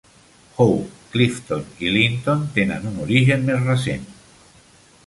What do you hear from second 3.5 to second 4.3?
més recent.